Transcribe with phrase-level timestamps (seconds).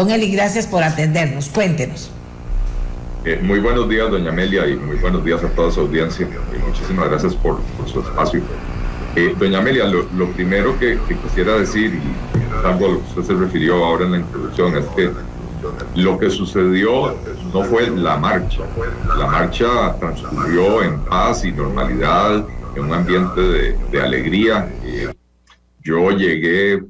[0.00, 1.50] Don Eli, gracias por atendernos.
[1.50, 2.10] Cuéntenos.
[3.26, 6.26] Eh, muy buenos días, doña Amelia, y muy buenos días a toda su audiencia.
[6.66, 8.40] Muchísimas gracias por, su espacio.
[9.14, 13.34] Eh, doña Amelia, lo, primero que, quisiera decir, y algo a lo que usted se
[13.34, 15.10] refirió ahora en la introducción, es que
[15.96, 17.14] lo que sucedió
[17.52, 18.62] no fue la marcha.
[19.18, 24.66] La marcha transcurrió en paz y normalidad, en un ambiente de, alegría.
[24.82, 25.12] Eh,
[25.82, 26.80] yo llegué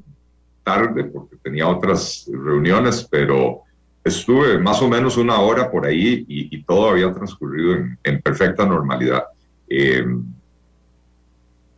[0.63, 3.61] tarde porque tenía otras reuniones, pero
[4.03, 9.23] estuve más o menos una hora por ahí y, todo había transcurrido en, perfecta normalidad.
[9.69, 10.05] Eh,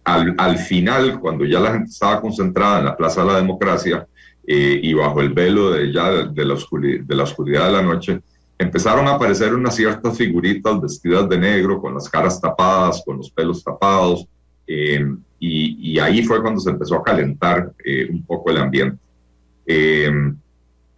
[0.04, 4.06] al, final, cuando ya la gente estaba concentrada en la Plaza de la Democracia
[4.46, 7.82] eh, y bajo el velo de, ya de, la oscuridad, de la oscuridad de la
[7.82, 8.22] noche,
[8.58, 13.32] empezaron a aparecer unas ciertas figuritas vestidas de negro, con las caras tapadas, con los
[13.32, 14.26] pelos tapados,
[14.68, 15.06] eh,
[15.84, 17.74] y, ahí fue cuando se empezó a calentar
[18.10, 18.98] un poco el ambiente.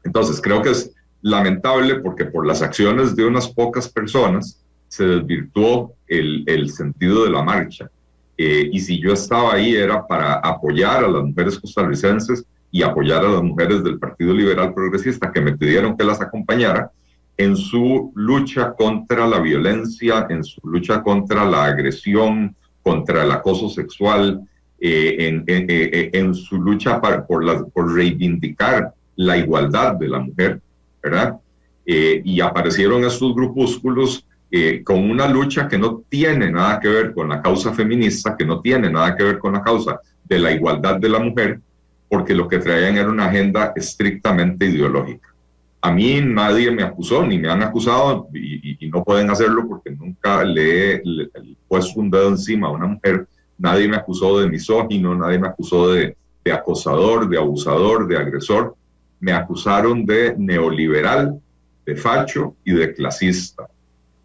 [0.03, 5.93] entonces, creo que es lamentable porque por las acciones de unas pocas personas se desvirtuó
[6.07, 7.89] el, el sentido de la marcha.
[8.37, 13.23] Eh, y si yo estaba ahí era para apoyar a las mujeres costarricenses y apoyar
[13.23, 16.91] a las mujeres del Partido Liberal Progresista que me pidieron que las acompañara
[17.37, 23.69] en su lucha contra la violencia, en su lucha contra la agresión, contra el acoso
[23.69, 24.41] sexual,
[24.79, 30.61] eh, eh, en, su lucha por, reivindicar la igualdad de la mujer.
[31.01, 31.39] ¿verdad?
[31.85, 34.25] Eh, y aparecieron estos grupúsculos
[34.85, 38.61] con una lucha que no tiene nada que ver con la causa feminista, que no
[38.61, 41.59] tiene nada que ver con la causa de la igualdad de la mujer,
[42.07, 45.35] porque lo que traían era una agenda estrictamente ideológica.
[45.81, 50.43] A mí nadie me acusó, ni me han acusado, y, no pueden hacerlo porque nunca
[50.43, 51.03] le he,
[51.67, 53.27] puesto un dedo encima a una mujer.
[53.57, 56.15] Nadie me acusó de misógino, nadie me acusó de,
[56.51, 58.75] acosador, de abusador, de agresor
[59.19, 61.39] me acusaron de neoliberal,
[61.85, 63.67] de facho y de clasista.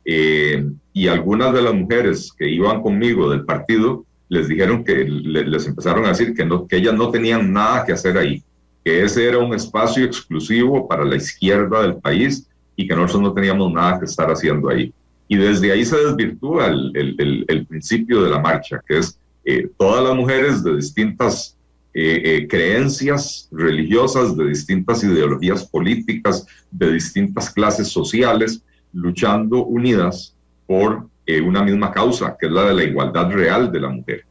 [0.05, 5.67] Eh, y algunas de las mujeres que iban conmigo del partido les dijeron que les
[5.67, 8.43] empezaron a decir que, no, que ellas no tenían nada que hacer ahí,
[8.85, 13.35] que ese era un espacio exclusivo para la izquierda del país y que nosotros no
[13.35, 14.93] teníamos nada que estar haciendo ahí.
[15.29, 20.15] Y desde ahí se desvirtúa el, principio de la marcha, que es eh, todas las
[20.15, 21.57] mujeres de distintas
[21.95, 28.63] eh, eh, creencias religiosas, de distintas ideologías políticas, de distintas clases sociales,
[28.93, 30.35] luchando unidas
[30.67, 31.09] por
[31.45, 34.25] una misma causa, que es la de la igualdad real de la mujer.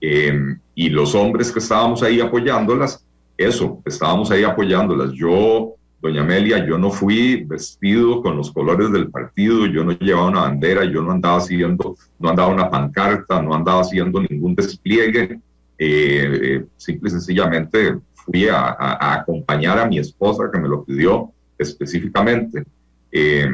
[0.00, 3.04] Em, y los hombres que estábamos ahí apoyándolas,
[3.36, 5.12] eso, estábamos ahí apoyándolas.
[5.12, 5.74] Yo,
[6.06, 10.40] doña Amelia, yo no fui vestido con los colores del partido, yo no llevaba una
[10.42, 15.40] bandera, yo no andaba haciendo, no andaba una pancarta, no andaba haciendo ningún despliegue
[15.78, 18.76] eh, simple y sencillamente fui a,
[19.14, 22.64] acompañar a mi esposa que me lo pidió específicamente.
[23.12, 23.48] Eh,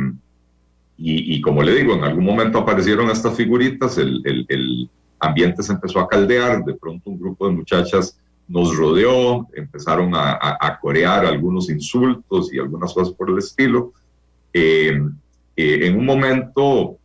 [1.05, 6.09] y, como le digo, en algún momento aparecieron estas figuritas, el, ambiente se empezó a
[6.09, 8.19] caldear, de pronto un grupo de muchachas
[8.49, 13.93] nos rodeó, empezaron a, a, corear algunos insultos y algunas cosas por el estilo.
[14.53, 15.01] Eh,
[15.57, 16.97] en un momento,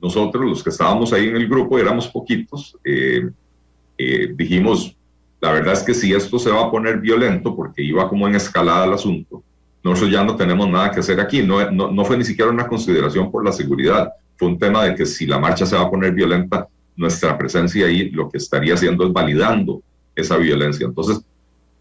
[0.00, 3.30] nosotros los que estábamos ahí en el grupo éramos poquitos, eh,
[3.96, 4.96] eh, dijimos,
[5.40, 8.34] la verdad es que si esto se va a poner violento, porque iba como en
[8.34, 9.42] escalada el asunto,
[9.82, 11.42] nosotros ya no tenemos nada que hacer aquí.
[11.42, 15.06] No, no, fue ni siquiera una consideración por la seguridad, fue un tema de que
[15.06, 16.66] si la marcha se va a poner violenta,
[16.96, 19.82] nuestra presencia ahí lo que estaría haciendo es validando
[20.16, 20.86] esa violencia.
[20.86, 21.22] Entonces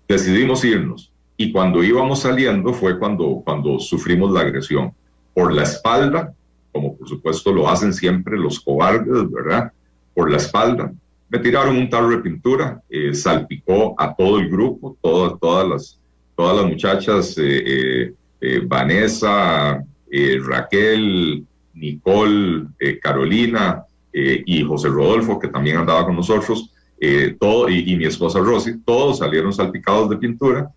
[0.08, 4.94] decidimos irnos y cuando íbamos saliendo fue cuando, cuando sufrimos la agresión.
[5.34, 6.34] Por la espalda,
[6.72, 9.72] como por supuesto lo hacen siempre los cobardes, ¿verdad?
[10.14, 10.94] Por la espalda,
[11.34, 16.00] me tiraron un tarro de pintura, eh, salpicó a todo el grupo, todas, todas, las,
[16.36, 19.84] todas las muchachas, eh, eh, Vanessa,
[20.46, 22.68] Raquel, Nicole,
[23.02, 23.84] Carolina
[24.14, 26.70] y José Rodolfo, que también andaba con nosotros,
[27.40, 30.72] todo, y, mi esposa Rosy, todos salieron salpicados de pintura,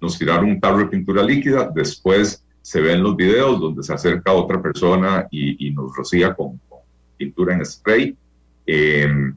[0.00, 4.32] nos tiraron un tarro de pintura líquida, después se ven los videos donde se acerca
[4.32, 6.60] otra persona y, nos rocía con,
[7.16, 8.16] pintura en spray.
[8.66, 9.32] Eh,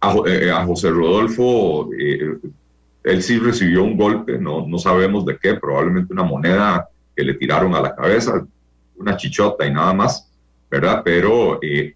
[0.00, 2.38] a, José Rodolfo, eh,
[3.04, 7.34] él sí recibió un golpe, no, no sabemos de qué, probablemente una moneda que le
[7.34, 8.44] tiraron a la cabeza,
[8.96, 10.30] una chichota y nada más,
[10.70, 11.02] ¿verdad?
[11.04, 11.94] Pero eh,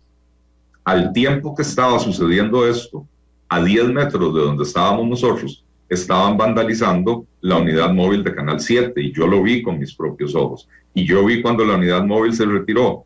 [0.85, 3.07] al tiempo que estaba sucediendo esto,
[3.49, 9.01] a 10 metros de donde estábamos nosotros, estaban vandalizando la unidad móvil de Canal 7
[9.01, 10.69] y yo lo vi con mis propios ojos.
[10.95, 13.05] Y yo vi cuando la unidad móvil se retiró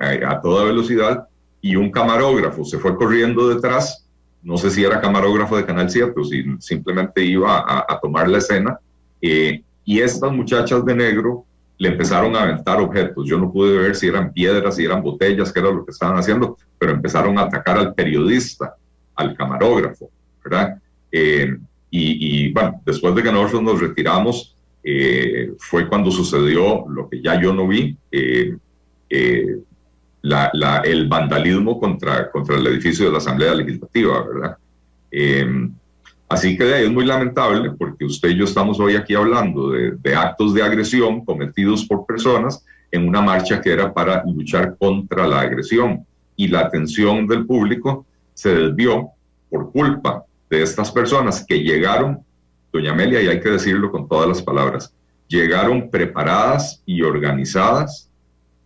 [0.00, 1.28] a, toda velocidad
[1.60, 4.08] y un camarógrafo se fue corriendo detrás,
[4.42, 8.38] no sé si era camarógrafo de Canal 7 o si simplemente iba a, tomar la
[8.38, 8.78] escena,
[9.20, 11.44] eh, y estas muchachas de negro
[11.78, 13.26] le empezaron a aventar objetos.
[13.26, 16.16] Yo no pude ver si eran piedras, si eran botellas, qué era lo que estaban
[16.16, 18.76] haciendo, pero empezaron a atacar al periodista,
[19.22, 20.10] al camarógrafo,
[20.44, 20.78] ¿verdad?
[21.10, 21.56] Eh,
[21.94, 27.40] y, bueno, después de que nosotros nos retiramos, eh, fue cuando sucedió lo que ya
[27.40, 28.56] yo no vi, eh,
[29.10, 34.56] el vandalismo contra, contra el edificio de la Asamblea Legislativa, ¿verdad?
[36.32, 40.54] Así que es muy lamentable porque usted y yo estamos hoy aquí hablando de, actos
[40.54, 46.06] de agresión cometidos por personas en una marcha que era para luchar contra la agresión
[46.34, 49.10] y la atención del público se desvió
[49.50, 52.20] por culpa de estas personas que llegaron,
[52.72, 54.94] doña Amelia, y hay que decirlo con todas las palabras,
[55.28, 58.10] llegaron preparadas y organizadas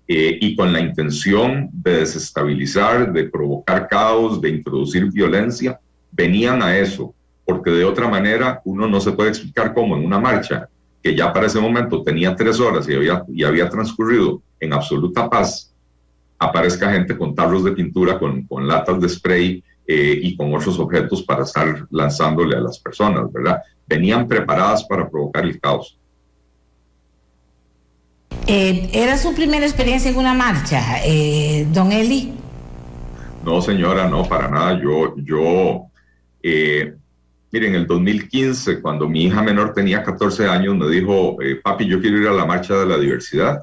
[0.08, 5.80] eh, y con la intención de desestabilizar, de provocar caos, de introducir violencia,
[6.12, 7.14] venían a eso,
[7.44, 10.68] porque de otra manera uno no se puede explicar cómo en una marcha
[11.02, 15.30] que ya para ese momento tenía tres horas y había, y había transcurrido en absoluta
[15.30, 15.72] paz,
[16.38, 20.78] aparezca gente con tarros de pintura, con, con latas de spray eh, y con otros
[20.78, 23.62] objetos para estar lanzándole a las personas, ¿verdad?
[23.86, 25.98] Venían preparadas para provocar el caos.
[28.46, 32.34] Eh, ¿Era su primera experiencia en una marcha, eh, don Eli?
[33.44, 34.80] No, señora, no, para nada.
[34.80, 35.86] Yo, yo
[37.56, 41.86] Miren, en el 2015, cuando mi hija menor tenía 14 años, me dijo, eh, papi,
[41.86, 43.62] yo quiero ir a la marcha de la diversidad.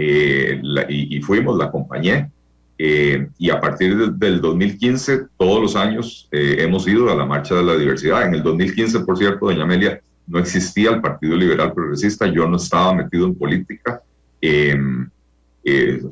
[0.00, 2.30] Eh, y, fuimos, la acompañé.
[2.78, 7.64] Eh, y a partir del 2015, todos los años hemos ido a la marcha de
[7.64, 8.26] la diversidad.
[8.26, 12.56] En el 2015, por cierto, doña Amelia, no existía el Partido Liberal Progresista, yo no
[12.56, 14.00] estaba metido en política.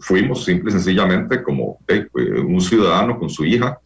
[0.00, 1.78] fuimos simple y sencillamente como
[2.46, 3.78] un ciudadano con su hija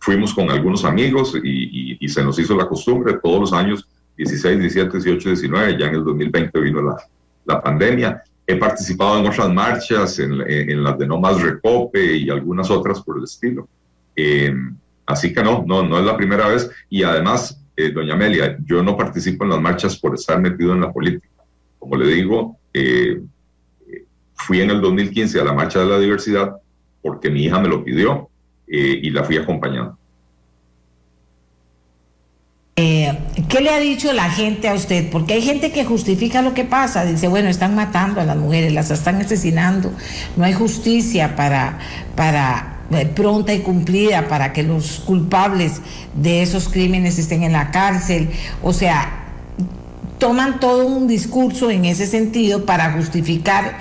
[0.00, 4.90] fuimos con algunos amigos y, se nos hizo la costumbre todos los años, 16, 17,
[4.98, 6.96] 18, 19, ya en el 2020 vino la,
[7.44, 8.22] la pandemia.
[8.50, 13.00] He participado en otras marchas, en, en, las de No Más Recope y algunas otras
[13.00, 13.68] por el estilo.
[14.16, 14.52] Eh,
[15.06, 16.68] así que no, no, no es la primera vez.
[16.88, 20.80] Y además, eh, doña Amelia, yo no participo en las marchas por estar metido en
[20.80, 21.28] la política.
[21.78, 23.20] Como le digo, eh,
[24.34, 26.56] fui en el 2015 a la Marcha de la Diversidad
[27.02, 28.28] porque mi hija me lo pidió
[28.66, 29.96] eh, y la fui acompañando.
[32.82, 33.12] Eh,
[33.50, 35.10] ¿Qué le ha dicho la gente a usted?
[35.10, 38.72] Porque hay gente que justifica lo que pasa, dice, bueno, están matando a las mujeres,
[38.72, 39.92] las están asesinando,
[40.38, 41.78] no hay justicia para,
[42.16, 45.82] para eh, pronta y cumplida para que los culpables
[46.14, 48.30] de esos crímenes estén en la cárcel.
[48.62, 49.26] O sea,
[50.18, 53.76] toman todo un discurso en ese sentido para justificar,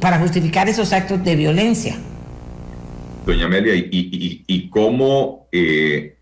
[0.00, 1.96] para justificar esos actos de violencia
[3.28, 6.17] doña Amelia, y, cómo, eh,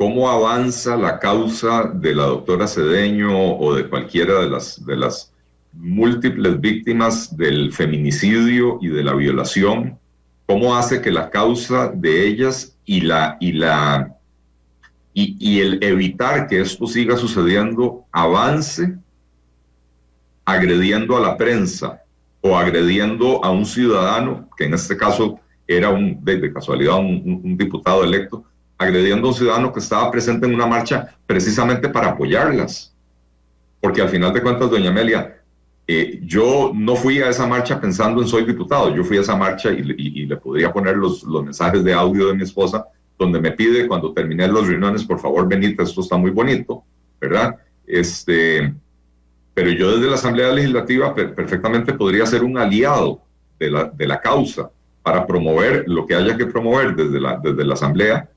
[0.00, 5.34] cómo avanza la causa de la doctora Cedeño o de cualquiera de las,
[5.74, 9.98] múltiples víctimas del feminicidio y de la violación,
[10.46, 14.16] cómo hace que la causa de ellas y la y la
[15.12, 18.96] y, el evitar que esto siga sucediendo avance
[20.46, 22.02] agrediendo a la prensa
[22.40, 28.02] o agrediendo a un ciudadano, que en este caso era un, de, casualidad un, diputado
[28.02, 28.44] electo,
[28.80, 32.96] agrediendo a un ciudadano que estaba presente en una marcha precisamente para apoyarlas.
[33.78, 35.38] Porque al final de cuentas, doña Amelia,
[35.86, 39.36] eh, yo no fui a esa marcha pensando en soy diputado, yo fui a esa
[39.36, 39.82] marcha y,
[40.24, 42.86] le podría poner los, los, mensajes de audio de mi esposa,
[43.18, 46.82] donde me pide cuando terminé las reuniones, por favor, Benita, esto está muy bonito,
[47.20, 47.56] ¿verdad?
[47.86, 48.72] Este,
[49.52, 53.20] pero yo desde la Asamblea Legislativa perfectamente podría ser un aliado
[53.58, 54.70] de la, de la causa
[55.02, 58.30] para promover lo que haya que promover desde la, desde la Asamblea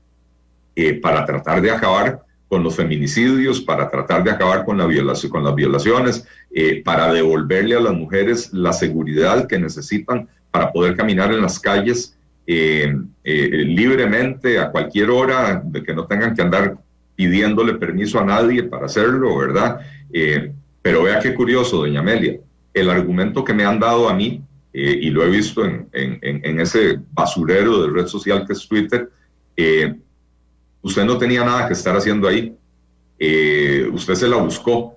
[0.76, 4.88] eh, para tratar de acabar con los feminicidios, para tratar de acabar con, las
[5.54, 11.42] violaciones, eh, para devolverle a las mujeres la seguridad que necesitan para poder caminar en
[11.42, 12.16] las calles
[12.48, 16.76] eh, libremente a cualquier hora, de que no tengan que andar
[17.14, 19.78] pidiéndole permiso a nadie para hacerlo, ¿verdad?
[20.82, 22.38] pero vea qué curioso, doña Amelia,
[22.72, 25.88] el argumento que me han dado a mí y lo he visto en,
[26.60, 29.08] ese basurero de red social que es Twitter,
[30.84, 32.56] usted no tenía nada que estar haciendo ahí.
[33.18, 34.96] Eh, usted se la buscó.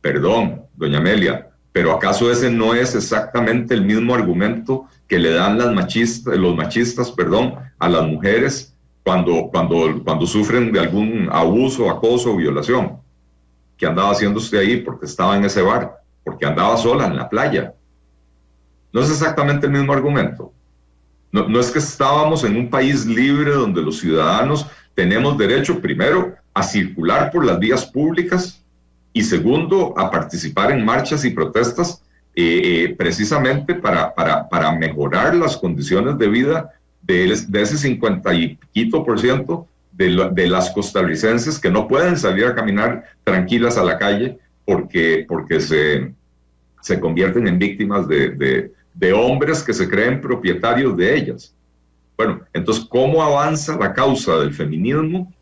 [0.00, 5.58] Perdón, doña Amelia, pero ¿acaso ese no es exactamente el mismo argumento que le dan
[5.58, 8.74] las machistas, los machistas perdón, a las mujeres
[9.04, 12.98] cuando, cuando, cuando sufren de algún abuso, acoso o violación?
[13.76, 14.76] ¿Qué andaba haciendo usted ahí?
[14.78, 17.74] Porque estaba en ese bar, porque andaba sola en la playa,
[18.92, 20.52] no es exactamente el mismo argumento.
[21.30, 26.62] No, es que estábamos en un país libre donde los ciudadanos tenemos derecho primero a
[26.62, 28.64] circular por las vías públicas
[29.12, 32.02] y segundo, a participar en marchas y protestas
[32.34, 36.70] eh, precisamente para, para, para, mejorar las condiciones de vida
[37.02, 42.46] de, ese 50 y piquito por ciento de, de, las costarricenses que no pueden salir
[42.46, 46.12] a caminar tranquilas a la calle porque, porque se,
[46.82, 51.55] se convierten en víctimas de, de hombres que se creen propietarios de ellas.
[52.16, 55.32] Bueno, entonces, ¿cómo avanza la causa del feminismo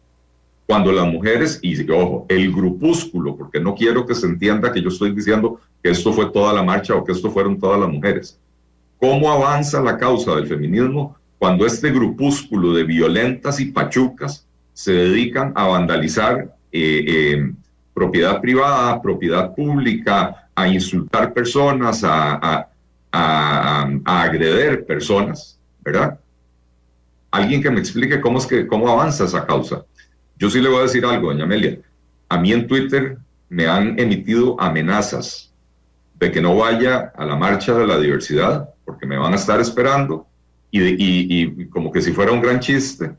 [0.66, 4.88] cuando las mujeres, y ojo, el grupúsculo, porque no quiero que se entienda que yo
[4.88, 8.38] estoy diciendo que esto fue toda la marcha o que esto fueron todas las mujeres.
[8.98, 15.52] ¿Cómo avanza la causa del feminismo cuando este grupúsculo de violentas y pachucas se dedican
[15.54, 17.52] a vandalizar eh, eh,
[17.92, 22.68] propiedad privada, propiedad pública, a insultar personas, a,
[23.12, 26.18] a, agreder personas, ¿verdad?
[27.34, 29.84] Alguien que me explique cómo es que cómo avanza esa causa.
[30.38, 31.80] Yo sí le voy a decir algo, doña Amelia.
[32.28, 35.52] A mí en Twitter me han emitido amenazas
[36.14, 39.60] de que no vaya a la marcha de la diversidad porque me van a estar
[39.60, 40.26] esperando
[40.70, 43.12] y, como que si fuera un gran chiste,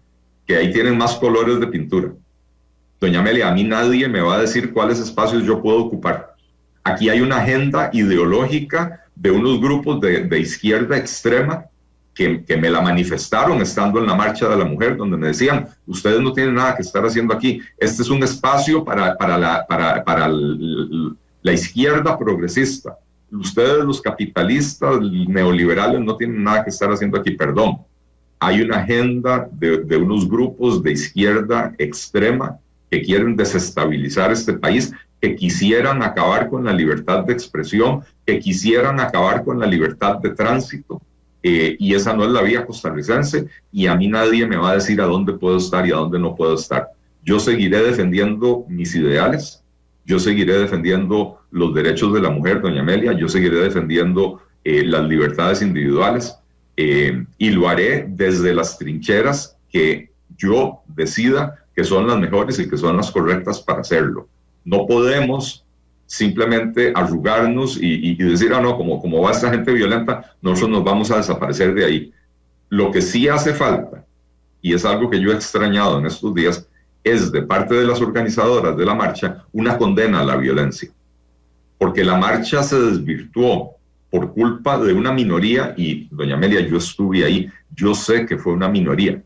[0.46, 2.14] que ahí tienen más colores de pintura.
[3.00, 6.36] Doña Amelia, a mí nadie me va a decir cuáles espacios yo puedo ocupar.
[6.84, 11.66] Aquí hay una agenda ideológica de unos grupos de izquierda extrema
[12.16, 16.22] que, me la manifestaron estando en la marcha de la mujer, donde me decían, ustedes
[16.22, 20.04] no tienen nada que estar haciendo aquí, este es un espacio para, para, la, para,
[20.04, 22.98] para la izquierda progresista.
[23.32, 27.80] Ustedes los capitalistas neoliberales no tienen nada que estar haciendo aquí, perdón.
[28.40, 32.58] Hay una agenda de, de unos grupos de izquierda extrema
[32.90, 39.00] que quieren desestabilizar este país, que quisieran acabar con la libertad de expresión, que quisieran
[39.00, 41.02] acabar con la libertad de tránsito,
[41.48, 44.74] eh, y esa no es la vía costarricense y a mí nadie me va a
[44.74, 46.88] decir a dónde puedo estar y a dónde no puedo estar.
[47.24, 49.64] Yo seguiré defendiendo mis ideales,
[50.08, 55.08] yo seguiré defendiendo los derechos de la mujer, doña Amelia, yo seguiré defendiendo eh, las
[55.08, 56.36] libertades individuales
[56.78, 62.68] eh, y lo haré desde las trincheras que yo decida que son las mejores y
[62.68, 64.28] que son las correctas para hacerlo.
[64.64, 65.64] No podemos
[66.06, 71.12] simplemente arrugarnos y, decir, ah, no, como, como va esta gente violenta, nosotros nos vamos
[71.12, 72.14] a desaparecer de ahí.
[72.70, 74.06] Lo que sí hace falta,
[74.62, 76.68] y es algo que yo he extrañado en estos días,
[77.04, 80.90] es de parte de las organizadoras de la marcha una condena a la violencia.
[81.78, 83.76] Porque la marcha se desvirtuó
[84.10, 88.54] por culpa de una minoría, y doña Amelia, yo estuve ahí, yo sé que fue
[88.54, 89.22] una minoría,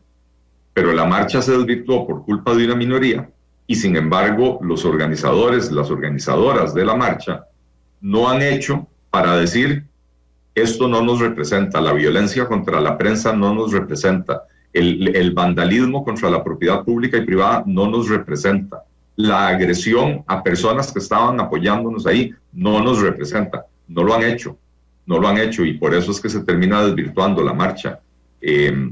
[0.74, 3.28] pero la marcha se desvirtuó por culpa de una minoría
[3.70, 7.44] y sin embargo los organizadores, las organizadoras de la marcha
[8.00, 9.84] no han hecho para decir
[10.56, 16.28] esto no nos representa, la violencia contra la prensa no nos representa, el, vandalismo contra
[16.28, 18.82] la propiedad pública y privada no nos representa,
[19.14, 24.58] la agresión a personas que estaban apoyándonos ahí no nos representa, no lo han hecho,
[25.06, 28.00] no lo han hecho y por eso es que se termina desvirtuando la marcha.
[28.40, 28.90] Eh,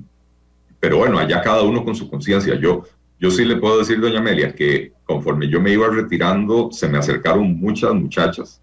[0.79, 2.55] pero bueno, allá cada uno con su conciencia.
[2.55, 2.85] Yo,
[3.21, 6.99] yo sí le puedo decir, doña Amelia, que conforme yo me iba retirando, se me
[6.99, 8.61] acercaron muchas muchachas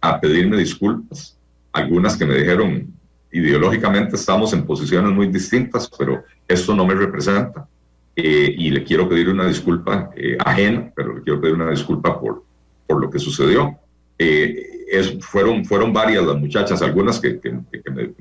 [0.00, 1.38] a pedirme disculpas,
[1.72, 2.92] algunas que me dijeron,
[3.30, 7.66] ideológicamente estamos en posiciones muy distintas, pero esto no me representa.
[8.14, 12.20] Eh, y le quiero pedir una disculpa eh, ajena, pero le quiero pedir una disculpa
[12.20, 12.44] por,
[12.86, 13.78] por lo que sucedió.
[14.18, 17.54] Eh, es, fueron, fueron varias las muchachas, algunas que, que,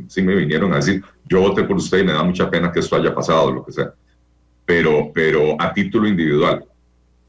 [0.07, 2.79] sí me vinieron a decir, yo voté por usted y me da mucha pena que
[2.79, 3.93] esto haya pasado, lo que sea
[4.71, 6.63] pero, pero a título individual.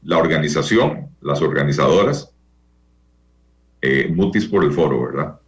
[0.03, 2.33] La organización, las organizadoras,
[3.81, 5.41] eh, mutis por el foro, ¿verdad?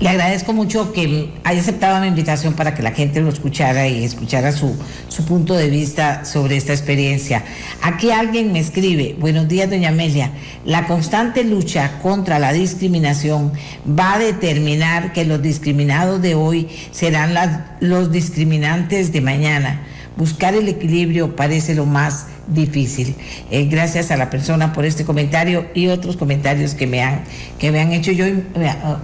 [0.00, 4.02] Le agradezco mucho que haya aceptado mi invitación para que la gente lo escuchara y
[4.02, 4.74] escuchara su,
[5.08, 7.44] su, punto de vista sobre esta experiencia.
[7.82, 10.30] Aquí alguien me escribe, buenos días doña Amelia,
[10.64, 13.52] la constante lucha contra la discriminación
[13.86, 19.82] va a determinar que los discriminados de hoy serán las, los discriminantes de mañana.
[20.16, 23.14] Buscar el equilibrio parece lo más difícil.
[23.50, 27.24] Eh, gracias a la persona por este comentario y otros comentarios que me han,
[27.58, 28.42] que me han hecho yo eh,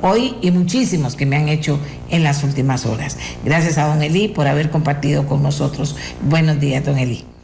[0.03, 1.79] hoy y muchísimos que me han hecho
[2.11, 3.17] en las últimas horas.
[3.45, 5.97] Gracias a don Eli por haber compartido con nosotros.
[6.23, 7.36] Buenos días, don Eli.